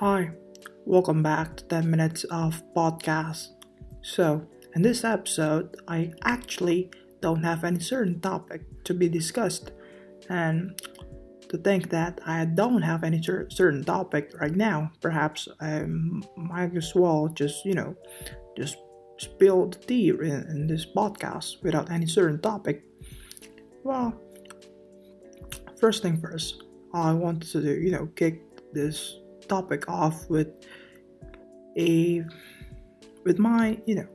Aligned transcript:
Hi, 0.00 0.30
welcome 0.86 1.22
back 1.22 1.58
to 1.58 1.64
10 1.64 1.90
minutes 1.90 2.24
of 2.30 2.62
podcast. 2.74 3.48
So, 4.00 4.46
in 4.74 4.80
this 4.80 5.04
episode, 5.04 5.76
I 5.88 6.14
actually 6.24 6.90
don't 7.20 7.42
have 7.42 7.64
any 7.64 7.80
certain 7.80 8.18
topic 8.18 8.62
to 8.84 8.94
be 8.94 9.10
discussed, 9.10 9.72
and 10.30 10.80
to 11.50 11.58
think 11.58 11.90
that 11.90 12.18
I 12.24 12.46
don't 12.46 12.80
have 12.80 13.04
any 13.04 13.22
cer- 13.22 13.50
certain 13.50 13.84
topic 13.84 14.32
right 14.40 14.56
now, 14.56 14.90
perhaps 15.02 15.48
I 15.60 15.84
might 16.34 16.74
as 16.74 16.94
well 16.94 17.28
just 17.28 17.66
you 17.66 17.74
know 17.74 17.94
just 18.56 18.78
spill 19.18 19.66
the 19.66 19.76
tea 19.80 20.08
in, 20.08 20.46
in 20.48 20.66
this 20.66 20.86
podcast 20.86 21.62
without 21.62 21.90
any 21.90 22.06
certain 22.06 22.40
topic. 22.40 22.84
Well, 23.84 24.18
first 25.78 26.02
thing 26.02 26.16
first, 26.16 26.64
I 26.94 27.12
want 27.12 27.42
to 27.52 27.60
you 27.60 27.90
know 27.90 28.08
kick 28.16 28.40
this 28.72 29.19
topic 29.50 29.88
off 29.88 30.30
with 30.30 30.48
a 31.76 32.24
with 33.24 33.38
my 33.38 33.76
you 33.84 33.96
know 33.96 34.08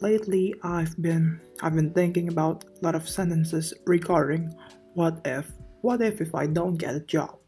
lately 0.00 0.54
I've 0.62 0.94
been 1.02 1.40
I've 1.60 1.74
been 1.74 1.92
thinking 1.92 2.28
about 2.28 2.64
a 2.64 2.84
lot 2.84 2.94
of 2.94 3.08
sentences 3.08 3.74
regarding 3.84 4.54
what 4.94 5.20
if 5.24 5.50
what 5.82 6.02
if 6.02 6.20
if 6.20 6.34
I 6.34 6.46
don't 6.46 6.76
get 6.76 6.94
a 6.94 7.00
job? 7.00 7.38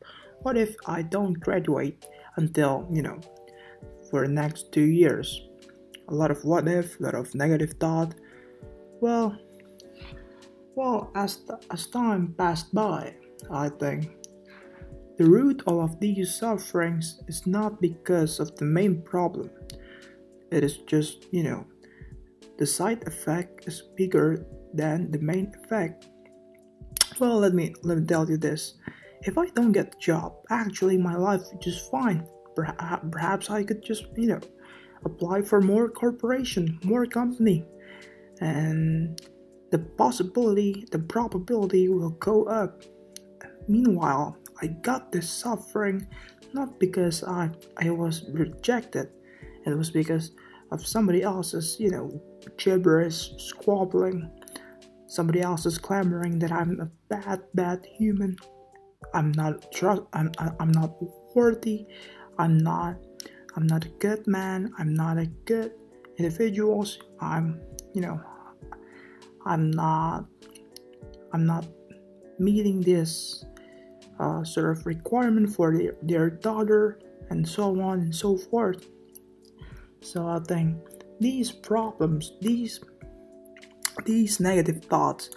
What 0.42 0.56
if 0.56 0.76
I 0.86 1.02
don't 1.02 1.34
graduate 1.34 2.06
until 2.36 2.86
you 2.90 3.02
know 3.02 3.20
for 4.10 4.26
the 4.26 4.32
next 4.32 4.72
two 4.72 4.86
years? 4.86 5.42
A 6.08 6.14
lot 6.14 6.30
of 6.30 6.42
what 6.44 6.66
if 6.66 6.98
a 6.98 7.02
lot 7.04 7.14
of 7.14 7.34
negative 7.34 7.74
thought. 7.78 8.14
Well 9.00 9.36
well 10.74 11.10
as 11.14 11.42
as 11.70 11.86
time 11.86 12.34
passed 12.38 12.74
by 12.74 13.14
I 13.50 13.68
think 13.68 14.20
the 15.21 15.29
root 15.29 15.63
of 15.66 16.01
these 16.01 16.35
sufferings 16.35 17.21
is 17.29 17.46
not 17.46 17.79
because 17.79 18.40
of 18.40 18.57
the 18.57 18.65
main 18.65 19.02
problem. 19.02 19.51
It 20.51 20.65
is 20.65 20.79
just, 20.79 21.27
you 21.30 21.43
know, 21.43 21.66
the 22.57 22.65
side 22.65 23.07
effect 23.07 23.68
is 23.68 23.82
bigger 23.96 24.46
than 24.73 25.10
the 25.10 25.18
main 25.18 25.52
effect. 25.62 26.09
Well, 27.18 27.38
let 27.38 27.52
me 27.52 27.74
let 27.82 27.99
me 27.99 28.07
tell 28.07 28.30
you 28.30 28.38
this. 28.38 28.79
If 29.21 29.37
I 29.37 29.51
don't 29.51 29.73
get 29.73 29.93
the 29.93 29.99
job, 29.99 30.37
actually 30.49 30.96
my 30.96 31.16
life 31.16 31.43
is 31.43 31.52
just 31.60 31.90
fine. 31.90 32.27
Perhaps 32.57 33.51
I 33.51 33.62
could 33.62 33.82
just, 33.84 34.07
you 34.16 34.29
know, 34.29 34.40
apply 35.05 35.43
for 35.43 35.60
more 35.60 35.90
corporation, 35.90 36.79
more 36.82 37.05
company. 37.05 37.66
And 38.40 39.21
the 39.71 39.80
possibility, 39.80 40.87
the 40.90 40.99
probability 40.99 41.90
will 41.90 42.16
go 42.16 42.45
up. 42.45 42.84
Meanwhile, 43.68 44.40
I 44.62 44.68
got 44.68 45.12
this 45.12 45.28
suffering 45.28 46.06
not 46.52 46.78
because 46.78 47.22
I 47.24 47.50
I 47.76 47.90
was 47.90 48.24
rejected. 48.32 49.08
It 49.66 49.76
was 49.76 49.90
because 49.90 50.32
of 50.70 50.86
somebody 50.86 51.22
else's, 51.22 51.76
you 51.78 51.90
know, 51.90 52.10
gibberish, 52.56 53.32
squabbling. 53.38 54.30
Somebody 55.06 55.40
else 55.40 55.66
is 55.66 55.78
clamoring 55.78 56.38
that 56.38 56.52
I'm 56.52 56.80
a 56.80 56.88
bad, 57.08 57.42
bad 57.54 57.84
human. 57.84 58.36
I'm 59.14 59.32
not 59.32 59.72
trust. 59.72 60.02
I'm 60.12 60.30
I'm 60.38 60.72
not 60.72 60.94
worthy. 61.34 61.86
I'm 62.38 62.58
not. 62.58 62.96
I'm 63.56 63.66
not 63.66 63.84
a 63.84 63.88
good 63.98 64.26
man. 64.26 64.72
I'm 64.78 64.94
not 64.94 65.19
a 65.19 65.26
good 65.26 65.72
individual. 66.19 66.86
I'm, 67.20 67.60
you 67.94 68.00
know, 68.00 68.20
I'm 69.44 69.70
not. 69.70 70.26
I'm 71.32 71.47
not 71.47 71.66
meeting 72.38 72.81
this 72.81 73.44
uh, 74.21 74.44
sort 74.44 74.76
of 74.76 74.87
requirement 74.87 75.49
for 75.54 75.76
the, 75.76 75.93
their 76.03 76.28
daughter 76.28 77.00
and 77.31 77.49
so 77.49 77.81
on 77.81 78.00
and 78.00 78.15
so 78.15 78.37
forth. 78.37 78.87
So 80.03 80.28
i 80.28 80.39
think 80.39 80.77
these 81.21 81.50
problems 81.50 82.33
these 82.41 82.81
these 84.05 84.41
negative 84.41 84.84
thoughts 84.84 85.31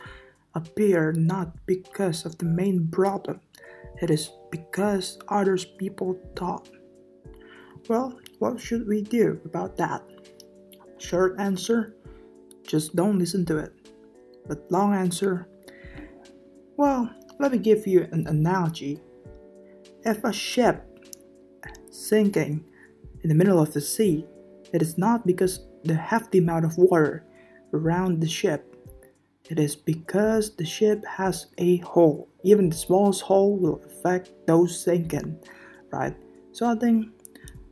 appear 0.55 1.11
not 1.11 1.51
because 1.65 2.25
of 2.25 2.37
the 2.37 2.45
main 2.45 2.87
problem. 2.87 3.41
It 4.01 4.09
is 4.09 4.31
because 4.51 5.19
others 5.27 5.65
people 5.65 6.19
thought. 6.35 6.69
Well 7.87 8.19
what 8.39 8.59
should 8.59 8.87
we 8.87 9.01
do 9.01 9.39
about 9.45 9.77
that? 9.77 10.03
Short 10.97 11.35
answer 11.39 11.95
just 12.67 12.95
don't 12.95 13.19
listen 13.19 13.45
to 13.45 13.57
it. 13.57 13.73
But 14.47 14.71
long 14.71 14.93
answer 14.93 15.47
well 16.77 17.09
let 17.39 17.51
me 17.51 17.57
give 17.57 17.87
you 17.87 18.07
an 18.11 18.27
analogy. 18.27 18.99
If 20.03 20.23
a 20.23 20.33
ship 20.33 20.85
sinking 21.91 22.65
in 23.21 23.29
the 23.29 23.35
middle 23.35 23.59
of 23.59 23.73
the 23.73 23.81
sea, 23.81 24.25
it 24.73 24.81
is 24.81 24.97
not 24.97 25.25
because 25.25 25.65
the 25.83 25.95
hefty 25.95 26.39
amount 26.39 26.65
of 26.65 26.77
water 26.77 27.25
around 27.73 28.21
the 28.21 28.27
ship. 28.27 28.69
It 29.49 29.59
is 29.59 29.75
because 29.75 30.55
the 30.55 30.65
ship 30.65 31.03
has 31.05 31.47
a 31.57 31.77
hole. 31.77 32.29
Even 32.43 32.69
the 32.69 32.75
smallest 32.75 33.21
hole 33.21 33.57
will 33.57 33.81
affect 33.85 34.31
those 34.47 34.81
sinking, 34.81 35.37
right? 35.91 36.15
So 36.53 36.65
I 36.67 36.75
think 36.75 37.09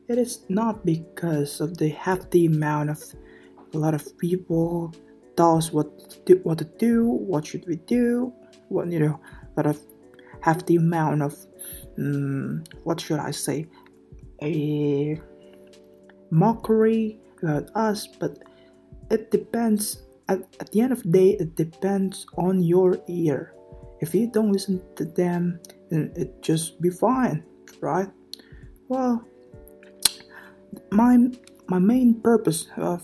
it 0.07 0.17
is 0.17 0.45
not 0.49 0.85
because 0.85 1.61
of 1.61 1.78
the 1.78 1.89
hefty 1.89 2.47
amount 2.47 2.89
of 2.89 3.01
a 3.73 3.78
lot 3.78 3.93
of 3.93 4.17
people 4.17 4.93
tell 5.38 5.57
us 5.57 5.72
what 5.72 6.09
to 6.09 6.19
do, 6.25 6.39
what 6.43 6.57
to 6.57 6.66
do, 6.66 7.05
what 7.05 7.45
should 7.45 7.66
we 7.67 7.78
do, 7.78 8.33
what 8.67 8.88
you 8.88 8.99
know, 8.99 9.19
I 9.57 9.73
have 10.41 10.66
the 10.66 10.78
amount 10.78 11.22
of 11.22 11.35
um, 11.97 12.63
what 12.84 13.00
should 13.00 13.19
I 13.19 13.31
say? 13.31 13.67
A 14.41 15.19
mockery 16.31 17.19
about 17.41 17.69
us 17.75 18.07
but 18.07 18.40
it 19.09 19.29
depends 19.31 20.03
at, 20.29 20.40
at 20.59 20.72
the 20.72 20.81
end 20.81 20.94
of 20.94 21.03
the 21.03 21.09
day 21.09 21.29
it 21.40 21.56
depends 21.56 22.25
on 22.38 22.63
your 22.63 22.97
ear. 23.07 23.53
If 24.00 24.16
you 24.16 24.31
don't 24.31 24.51
listen 24.51 24.81
to 24.95 25.06
them 25.06 25.59
then 25.90 26.11
it 26.16 26.41
just 26.41 26.81
be 26.81 26.90
fine 26.90 27.44
right? 27.81 28.09
Well 28.88 29.25
my 30.91 31.17
my 31.67 31.79
main 31.79 32.19
purpose 32.22 32.67
of 32.78 33.03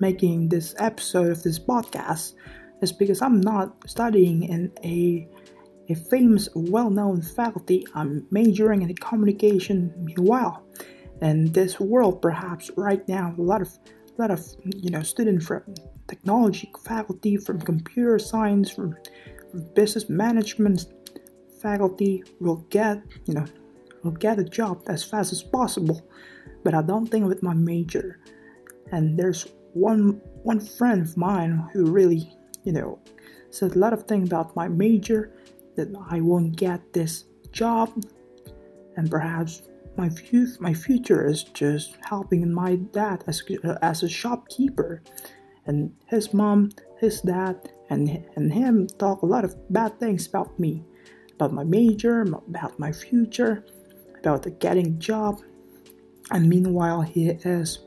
making 0.00 0.48
this 0.48 0.74
episode 0.78 1.30
of 1.30 1.42
this 1.42 1.58
podcast 1.58 2.34
is 2.84 2.92
because 2.92 3.20
I'm 3.20 3.40
not 3.40 3.68
studying 3.88 4.44
in 4.44 4.72
a 4.84 5.28
a 5.90 5.94
famous, 5.94 6.48
well-known 6.54 7.20
faculty. 7.20 7.86
I'm 7.94 8.26
majoring 8.30 8.80
in 8.82 8.94
communication. 8.94 9.92
Meanwhile, 9.98 10.62
in 11.20 11.52
this 11.52 11.78
world, 11.78 12.22
perhaps 12.22 12.70
right 12.76 13.06
now, 13.06 13.34
a 13.36 13.42
lot 13.42 13.60
of 13.60 13.70
a 14.16 14.22
lot 14.22 14.30
of 14.30 14.40
you 14.64 14.90
know 14.90 15.02
students 15.02 15.46
from 15.46 15.62
technology 16.08 16.70
faculty, 16.86 17.36
from 17.36 17.60
computer 17.60 18.18
science, 18.18 18.70
from, 18.70 18.96
from 19.50 19.60
business 19.74 20.08
management 20.08 20.86
faculty 21.60 22.22
will 22.40 22.60
get 22.78 23.02
you 23.26 23.34
know 23.34 23.46
will 24.02 24.18
get 24.26 24.38
a 24.38 24.44
job 24.44 24.82
as 24.86 25.02
fast 25.02 25.32
as 25.32 25.42
possible. 25.42 25.98
But 26.62 26.74
I 26.74 26.82
don't 26.82 27.06
think 27.06 27.26
with 27.26 27.42
my 27.42 27.54
major. 27.54 28.20
And 28.92 29.18
there's 29.18 29.46
one 29.72 30.20
one 30.42 30.60
friend 30.60 31.02
of 31.02 31.16
mine 31.16 31.68
who 31.72 31.90
really 31.90 32.32
you 32.64 32.72
know, 32.72 32.98
said 33.50 33.76
a 33.76 33.78
lot 33.78 33.92
of 33.92 34.04
things 34.04 34.28
about 34.28 34.56
my 34.56 34.68
major 34.68 35.32
that 35.76 35.88
I 36.10 36.20
won't 36.20 36.56
get 36.56 36.92
this 36.92 37.24
job, 37.52 37.90
and 38.96 39.10
perhaps 39.10 39.62
my 39.96 40.08
future 40.08 40.56
my 40.60 40.74
future 40.74 41.26
is 41.26 41.44
just 41.44 41.96
helping 42.02 42.52
my 42.52 42.76
dad 42.76 43.22
as 43.26 43.42
uh, 43.64 43.76
as 43.82 44.02
a 44.02 44.08
shopkeeper, 44.08 45.02
and 45.66 45.92
his 46.06 46.34
mom, 46.34 46.70
his 46.98 47.20
dad, 47.20 47.70
and 47.90 48.24
and 48.36 48.52
him 48.52 48.86
talk 48.98 49.22
a 49.22 49.26
lot 49.26 49.44
of 49.44 49.54
bad 49.72 49.98
things 50.00 50.26
about 50.26 50.58
me, 50.58 50.82
about 51.34 51.52
my 51.52 51.64
major, 51.64 52.22
about 52.22 52.78
my 52.78 52.92
future, 52.92 53.64
about 54.18 54.42
the 54.42 54.50
getting 54.50 54.98
job, 54.98 55.40
and 56.30 56.48
meanwhile 56.48 57.02
he 57.02 57.28
is 57.28 57.78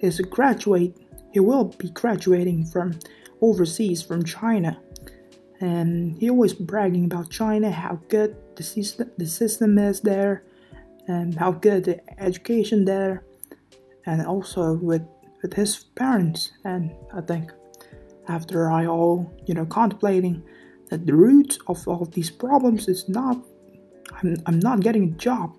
is 0.00 0.18
a 0.18 0.24
graduate. 0.24 0.96
He 1.32 1.38
will 1.38 1.64
be 1.64 1.90
graduating 1.90 2.66
from 2.66 2.98
overseas 3.40 4.02
from 4.02 4.24
China. 4.24 4.80
And 5.60 6.18
he 6.18 6.30
always 6.30 6.54
bragging 6.54 7.04
about 7.04 7.30
China, 7.30 7.70
how 7.70 8.00
good 8.08 8.36
the 8.56 8.62
system, 8.62 9.10
the 9.18 9.26
system 9.26 9.78
is 9.78 10.00
there, 10.00 10.44
and 11.06 11.34
how 11.34 11.52
good 11.52 11.84
the 11.84 12.22
education 12.22 12.84
there, 12.84 13.24
and 14.06 14.24
also 14.26 14.74
with 14.74 15.02
with 15.42 15.52
his 15.54 15.84
parents. 15.96 16.52
And 16.64 16.92
I 17.12 17.20
think 17.20 17.52
after 18.28 18.70
I 18.70 18.86
all 18.86 19.30
you 19.46 19.54
know 19.54 19.66
contemplating 19.66 20.42
that 20.88 21.06
the 21.06 21.14
root 21.14 21.58
of 21.66 21.86
all 21.86 22.06
these 22.06 22.30
problems 22.30 22.88
is 22.88 23.08
not 23.08 23.36
I'm, 24.22 24.36
I'm 24.46 24.58
not 24.58 24.80
getting 24.80 25.04
a 25.04 25.16
job. 25.16 25.54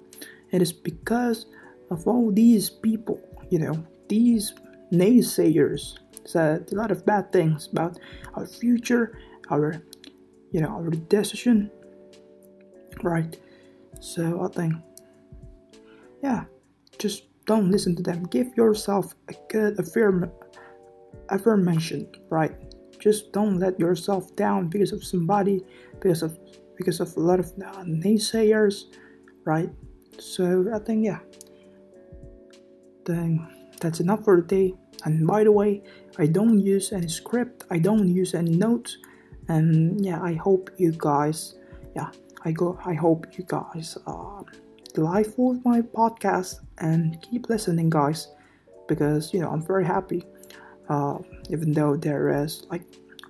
It 0.52 0.62
is 0.62 0.74
because 0.74 1.46
of 1.90 2.08
all 2.08 2.32
these 2.32 2.70
people, 2.70 3.22
you 3.50 3.60
know, 3.60 3.86
these 4.08 4.54
naysayers 4.92 5.98
said 6.26 6.70
a 6.72 6.76
lot 6.76 6.92
of 6.92 7.06
bad 7.06 7.32
things 7.32 7.68
about 7.72 8.00
our 8.36 8.46
future, 8.46 9.18
our 9.50 9.82
you 10.52 10.62
know 10.62 10.70
our 10.70 10.90
decision, 10.90 11.72
right? 13.04 13.38
So 14.00 14.44
I 14.44 14.48
think, 14.48 14.74
yeah, 16.24 16.46
just 16.98 17.24
don't 17.46 17.70
listen 17.72 17.96
to 17.96 18.04
them. 18.04 18.24
Give 18.24 18.56
yourself 18.58 19.14
a 19.30 19.34
good 19.50 19.80
affirm- 19.80 20.32
affirmation, 21.30 22.08
right? 22.30 22.52
Just 23.00 23.32
don't 23.32 23.60
let 23.60 23.80
yourself 23.80 24.36
down 24.36 24.68
because 24.68 24.92
of 24.92 25.04
somebody, 25.04 25.66
because 26.00 26.22
of 26.24 26.38
because 26.76 27.00
of 27.00 27.16
a 27.16 27.20
lot 27.20 27.40
of 27.40 27.48
uh, 27.64 27.84
naysayers, 27.84 28.86
right? 29.46 29.70
So 30.20 30.66
I 30.74 30.80
think 30.80 31.06
yeah, 31.06 31.20
then 33.06 33.48
that's 33.80 34.00
enough 34.00 34.24
for 34.24 34.42
today. 34.42 34.74
And 35.06 35.26
by 35.26 35.44
the 35.44 35.52
way, 35.52 35.82
I 36.18 36.28
don't 36.28 36.60
use 36.60 36.92
any 36.92 37.08
script, 37.08 37.66
I 37.70 37.80
don't 37.80 38.08
use 38.08 38.34
any 38.34 38.52
notes, 38.52 38.98
and 39.48 40.04
yeah, 40.04 40.22
I 40.22 40.34
hope 40.34 40.70
you 40.78 40.94
guys, 40.98 41.56
yeah, 41.96 42.12
I 42.46 42.52
go, 42.52 42.80
I 42.86 42.94
hope 42.94 43.28
you 43.38 43.44
guys 43.48 43.98
are 44.06 44.46
delightful 44.94 45.54
with 45.54 45.66
my 45.66 45.82
podcast 45.82 46.60
and 46.80 47.22
keep 47.22 47.50
listening, 47.50 47.90
guys, 47.90 48.28
because 48.88 49.34
you 49.34 49.40
know 49.40 49.50
I'm 49.50 49.66
very 49.66 49.86
happy. 49.86 50.24
Uh, 50.90 51.20
even 51.50 51.72
though 51.72 51.96
there 51.96 52.44
is 52.44 52.66
like 52.70 52.84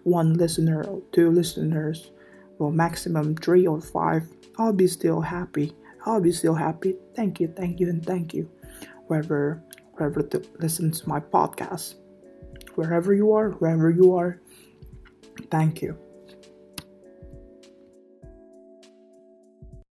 one 0.03 0.33
listener 0.33 0.83
or 0.83 1.01
two 1.11 1.29
listeners, 1.29 2.11
well, 2.57 2.71
maximum 2.71 3.35
three 3.35 3.67
or 3.67 3.79
five, 3.79 4.23
I'll 4.57 4.73
be 4.73 4.87
still 4.87 5.21
happy. 5.21 5.75
I'll 6.05 6.21
be 6.21 6.31
still 6.31 6.55
happy. 6.55 6.95
Thank 7.15 7.39
you, 7.39 7.47
thank 7.55 7.79
you, 7.79 7.89
and 7.89 8.03
thank 8.03 8.33
you, 8.33 8.49
whoever 9.07 9.61
whoever 9.95 10.21
to 10.23 10.41
listen 10.59 10.91
to 10.91 11.09
my 11.09 11.19
podcast. 11.19 11.95
Wherever 12.75 13.13
you 13.13 13.33
are, 13.33 13.49
wherever 13.51 13.89
you 13.89 14.15
are, 14.15 14.39
thank 15.49 15.81
you. 15.81 15.97